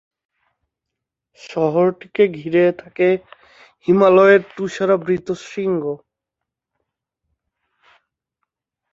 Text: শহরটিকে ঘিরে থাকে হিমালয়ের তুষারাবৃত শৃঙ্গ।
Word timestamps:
শহরটিকে 1.41 2.23
ঘিরে 2.37 2.63
থাকে 2.81 3.09
হিমালয়ের 3.87 4.41
তুষারাবৃত 4.55 5.27
শৃঙ্গ। 5.43 5.83